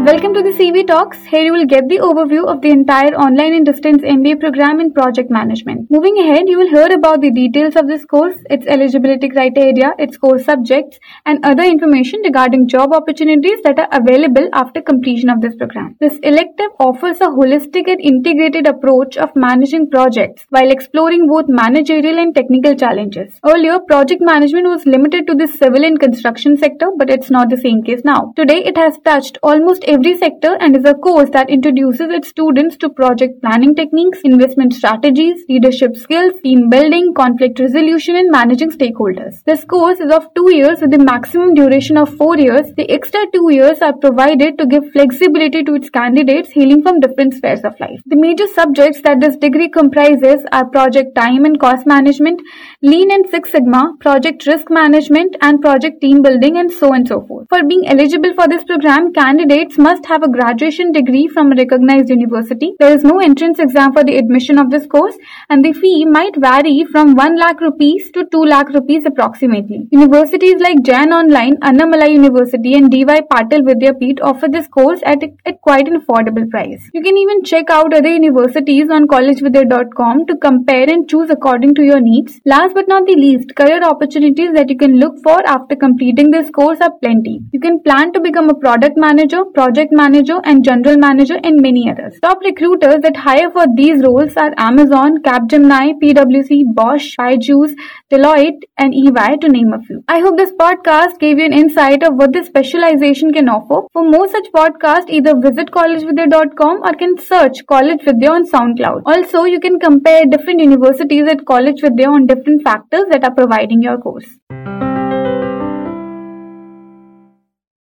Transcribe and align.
Welcome 0.00 0.32
to 0.32 0.42
the 0.42 0.54
CV 0.58 0.86
Talks. 0.86 1.18
Here 1.24 1.42
you 1.44 1.52
will 1.52 1.66
get 1.66 1.86
the 1.86 1.98
overview 1.98 2.46
of 2.48 2.62
the 2.62 2.70
entire 2.70 3.12
online 3.24 3.52
and 3.52 3.66
distance 3.66 4.00
MBA 4.00 4.40
program 4.40 4.80
in 4.80 4.94
project 4.94 5.30
management. 5.30 5.90
Moving 5.90 6.16
ahead, 6.16 6.48
you 6.48 6.56
will 6.56 6.70
hear 6.70 6.88
about 6.94 7.20
the 7.20 7.30
details 7.30 7.76
of 7.76 7.86
this 7.86 8.06
course, 8.06 8.34
its 8.48 8.66
eligibility 8.66 9.28
criteria, 9.28 9.92
its 9.98 10.16
course 10.16 10.46
subjects, 10.46 10.98
and 11.26 11.44
other 11.44 11.64
information 11.64 12.22
regarding 12.24 12.66
job 12.66 12.94
opportunities 12.94 13.60
that 13.62 13.78
are 13.78 13.88
available 13.92 14.48
after 14.54 14.80
completion 14.80 15.28
of 15.28 15.42
this 15.42 15.54
program. 15.54 15.96
This 16.00 16.18
elective 16.22 16.72
offers 16.80 17.20
a 17.20 17.28
holistic 17.28 17.86
and 17.86 18.00
integrated 18.00 18.66
approach 18.66 19.18
of 19.18 19.36
managing 19.36 19.90
projects 19.90 20.46
while 20.48 20.70
exploring 20.70 21.28
both 21.28 21.44
managerial 21.46 22.18
and 22.18 22.34
technical 22.34 22.74
challenges. 22.74 23.38
Earlier, 23.46 23.78
project 23.80 24.22
management 24.22 24.66
was 24.66 24.86
limited 24.86 25.26
to 25.26 25.34
the 25.34 25.46
civil 25.46 25.84
and 25.84 26.00
construction 26.00 26.56
sector, 26.56 26.88
but 26.96 27.10
it's 27.10 27.30
not 27.30 27.50
the 27.50 27.58
same 27.58 27.82
case 27.82 28.00
now. 28.02 28.32
Today, 28.34 28.64
it 28.64 28.78
has 28.78 28.96
touched 29.04 29.36
almost 29.42 29.84
every 29.90 30.16
sector 30.16 30.56
and 30.60 30.76
is 30.76 30.84
a 30.84 30.94
course 30.94 31.30
that 31.30 31.50
introduces 31.50 32.12
its 32.16 32.28
students 32.28 32.76
to 32.76 32.88
project 32.88 33.40
planning 33.42 33.74
techniques, 33.74 34.20
investment 34.22 34.72
strategies, 34.72 35.44
leadership 35.48 35.96
skills, 35.96 36.32
team 36.44 36.70
building, 36.70 37.12
conflict 37.12 37.58
resolution, 37.58 38.14
and 38.14 38.30
managing 38.30 38.70
stakeholders. 38.70 39.42
This 39.46 39.64
course 39.64 39.98
is 39.98 40.12
of 40.12 40.28
two 40.34 40.54
years 40.54 40.80
with 40.80 40.94
a 40.94 40.98
maximum 40.98 41.54
duration 41.54 41.96
of 41.96 42.14
four 42.14 42.38
years. 42.38 42.72
The 42.76 42.88
extra 42.88 43.20
two 43.34 43.48
years 43.52 43.82
are 43.82 43.96
provided 43.96 44.58
to 44.58 44.66
give 44.66 44.84
flexibility 44.92 45.64
to 45.64 45.74
its 45.74 45.90
candidates 45.90 46.52
hailing 46.52 46.82
from 46.82 47.00
different 47.00 47.34
spheres 47.34 47.64
of 47.64 47.74
life. 47.80 48.00
The 48.06 48.16
major 48.16 48.46
subjects 48.46 49.00
that 49.02 49.18
this 49.20 49.36
degree 49.36 49.68
comprises 49.68 50.46
are 50.52 50.66
project 50.66 51.16
time 51.16 51.44
and 51.44 51.58
cost 51.58 51.84
management, 51.84 52.40
lean 52.80 53.10
and 53.10 53.28
Six 53.28 53.50
Sigma, 53.50 53.94
project 53.98 54.46
risk 54.46 54.70
management, 54.70 55.36
and 55.40 55.60
project 55.60 56.00
team 56.00 56.22
building, 56.22 56.58
and 56.58 56.70
so 56.70 56.90
on 56.90 57.00
and 57.00 57.08
so 57.08 57.20
forth. 57.26 57.48
For 57.48 57.64
being 57.64 57.88
eligible 57.88 58.34
for 58.34 58.46
this 58.46 58.62
program, 58.62 59.12
candidates 59.12 59.79
must 59.80 60.06
have 60.06 60.22
a 60.22 60.28
graduation 60.28 60.92
degree 60.92 61.26
from 61.26 61.52
a 61.52 61.56
recognized 61.56 62.10
university. 62.10 62.72
There 62.78 62.94
is 62.96 63.02
no 63.02 63.18
entrance 63.18 63.58
exam 63.58 63.92
for 63.92 64.04
the 64.04 64.16
admission 64.16 64.58
of 64.58 64.70
this 64.70 64.86
course 64.86 65.16
and 65.48 65.64
the 65.64 65.72
fee 65.72 66.04
might 66.04 66.36
vary 66.36 66.84
from 66.92 67.14
1 67.14 67.36
lakh 67.42 67.60
rupees 67.60 68.10
to 68.16 68.24
2 68.30 68.42
lakh 68.52 68.68
rupees 68.74 69.06
approximately. 69.06 69.78
Universities 69.90 70.60
like 70.60 70.82
Jain 70.82 71.14
Online, 71.20 71.56
Annamalai 71.70 72.10
University 72.12 72.74
and 72.74 72.90
DY 72.90 73.20
Patil 73.32 73.64
Vidyapeeth 73.70 74.20
offer 74.22 74.48
this 74.48 74.68
course 74.68 75.00
at, 75.04 75.24
at 75.46 75.60
quite 75.62 75.88
an 75.88 76.00
affordable 76.00 76.48
price. 76.50 76.90
You 76.92 77.02
can 77.02 77.16
even 77.16 77.42
check 77.44 77.70
out 77.70 77.94
other 77.94 78.12
universities 78.12 78.90
on 78.90 79.08
collegevidya.com 79.08 80.26
to 80.26 80.36
compare 80.36 80.88
and 80.90 81.08
choose 81.08 81.30
according 81.30 81.74
to 81.76 81.82
your 81.82 82.00
needs. 82.00 82.38
Last 82.44 82.74
but 82.74 82.88
not 82.88 83.06
the 83.06 83.16
least, 83.16 83.56
career 83.56 83.82
opportunities 83.82 84.52
that 84.54 84.68
you 84.68 84.76
can 84.76 84.98
look 84.98 85.14
for 85.22 85.40
after 85.46 85.74
completing 85.74 86.30
this 86.30 86.50
course 86.50 86.80
are 86.80 86.92
plenty. 87.02 87.40
You 87.52 87.60
can 87.60 87.80
plan 87.82 88.12
to 88.12 88.20
become 88.20 88.50
a 88.50 88.54
product 88.54 88.96
manager, 88.96 89.44
project 89.44 89.69
project 89.70 89.92
manager 89.92 90.38
and 90.44 90.64
general 90.64 90.96
manager 90.98 91.36
and 91.44 91.60
many 91.62 91.88
others. 91.90 92.18
Top 92.22 92.38
recruiters 92.44 93.02
that 93.02 93.16
hire 93.16 93.50
for 93.52 93.66
these 93.76 94.02
roles 94.04 94.36
are 94.36 94.52
Amazon, 94.56 95.18
Capgemini, 95.22 95.92
PwC, 96.02 96.62
Bosch, 96.74 97.14
Byju's, 97.16 97.76
Deloitte 98.10 98.66
and 98.78 98.92
EY 98.92 99.36
to 99.40 99.48
name 99.48 99.72
a 99.72 99.80
few. 99.86 100.02
I 100.08 100.18
hope 100.18 100.36
this 100.36 100.52
podcast 100.60 101.20
gave 101.20 101.38
you 101.38 101.44
an 101.44 101.52
insight 101.52 102.02
of 102.02 102.14
what 102.14 102.32
this 102.32 102.48
specialization 102.48 103.32
can 103.32 103.48
offer. 103.48 103.86
For 103.92 104.02
more 104.02 104.28
such 104.28 104.50
podcasts, 104.52 105.08
either 105.08 105.34
visit 105.38 105.70
collegevidya.com 105.70 106.82
or 106.82 106.94
can 106.94 107.16
search 107.18 107.64
College 107.66 108.02
Vidya 108.04 108.32
on 108.32 108.50
SoundCloud. 108.50 109.02
Also, 109.06 109.44
you 109.44 109.60
can 109.60 109.78
compare 109.78 110.24
different 110.26 110.60
universities 110.60 111.28
at 111.30 111.46
College 111.46 111.80
Vidya 111.80 112.08
on 112.08 112.26
different 112.26 112.62
factors 112.64 113.04
that 113.10 113.22
are 113.22 113.34
providing 113.34 113.82
your 113.82 113.98
course. 113.98 114.89